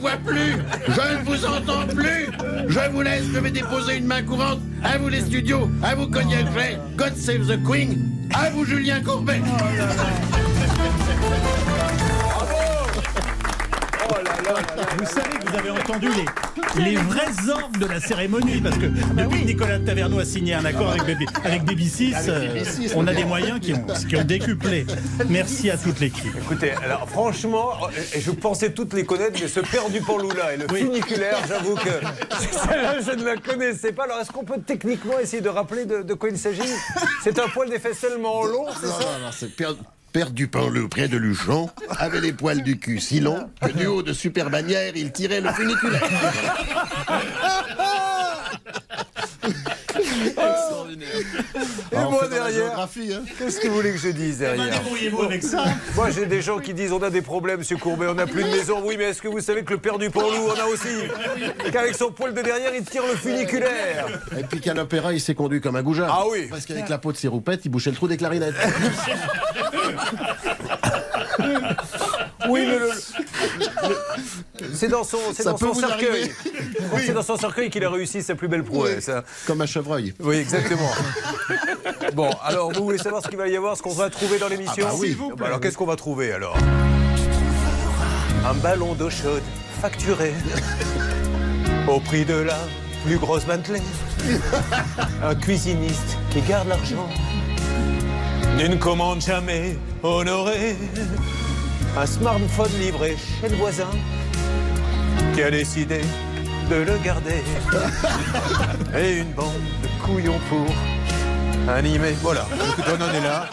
[0.00, 0.56] vois plus,
[0.88, 2.28] je ne vous entends plus.
[2.68, 4.60] Je vous laisse, je vais déposer une main courante.
[4.82, 9.00] À vous les studios, à vous Cognac Gray, God Save the Queen, à vous Julien
[9.00, 9.40] Courbet.
[15.02, 16.08] Vous savez que vous avez entendu
[16.76, 20.54] les, les vrais ordres de la cérémonie, parce que depuis que Nicolas Taverneau a signé
[20.54, 22.62] un accord avec, Baby, avec BBC, euh,
[22.94, 24.86] on a des moyens qui ont, qui ont décuplé.
[25.28, 26.32] Merci à toute l'équipe.
[26.36, 30.56] Écoutez, alors franchement, euh, je pensais toutes les connaître, mais ce père du Panloula et
[30.56, 31.90] le funiculaire, j'avoue que
[32.68, 34.04] celle-là, je ne la connaissais pas.
[34.04, 36.62] Alors est-ce qu'on peut techniquement essayer de rappeler de, de quoi il s'agit?
[37.24, 39.04] C'est un poil d'effet tellement long, c'est Non, ça?
[39.18, 39.56] non, non, c'est
[40.12, 43.86] Père, Père Dupin-le près de Luchon avait les poils du cul si longs que du
[43.86, 46.02] haut de super bannière, il tirait le funiculaire.
[51.92, 52.88] Et Ah, moi derrière, hein.
[53.38, 55.64] qu'est-ce que vous voulez que je dise derrière Débrouillez-vous avec ça.
[55.94, 58.42] Moi, j'ai des gens qui disent on a des problèmes, monsieur Courbet, on n'a plus
[58.44, 58.82] de maison.
[58.84, 60.88] Oui, mais est-ce que vous savez que le père du Panlou en a aussi
[61.72, 64.06] Qu'avec son poil de derrière, il tire le funiculaire.
[64.38, 66.08] Et puis qu'à l'opéra, il s'est conduit comme un goujat.
[66.10, 66.46] Ah oui.
[66.50, 68.54] Parce qu'avec la peau de ses roupettes, il bouchait le trou des clarinettes.
[72.48, 76.08] Oui, mais le- le- c'est dans son, c'est Ça dans peut son vous cercueil.
[76.08, 76.32] arriver.
[77.06, 79.08] C'est dans son cercueil qu'il a réussi sa plus belle prouesse.
[79.08, 79.22] hein.
[79.46, 80.12] Comme un chevreuil.
[80.20, 80.90] Oui, exactement.
[82.14, 84.48] Bon, alors vous voulez savoir ce qu'il va y avoir, ce qu'on va trouver dans
[84.48, 85.08] l'émission Ah bah oui.
[85.08, 85.46] S'il vous plaît.
[85.46, 86.56] alors qu'est-ce qu'on va trouver alors
[88.46, 89.42] Un ballon d'eau chaude
[89.80, 90.34] facturé
[91.88, 92.58] au prix de la
[93.04, 93.80] plus grosse Bentley.
[95.24, 97.08] Un cuisiniste qui garde l'argent
[98.58, 100.76] d'une commande jamais honorée.
[101.96, 103.90] Un smartphone livré chez le voisin
[105.34, 106.00] qui a décidé
[106.70, 107.42] de le garder.
[108.98, 110.66] Et une bande de couillons pour
[111.72, 112.12] animer.
[112.22, 113.46] Voilà, écoute, on en est là.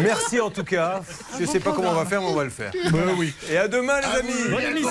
[0.00, 1.00] Merci en tout cas.
[1.38, 2.72] Je sais pas comment on va faire, mais on va le faire.
[2.90, 3.32] Ben oui.
[3.50, 4.90] Et à demain les amis Bonne émission.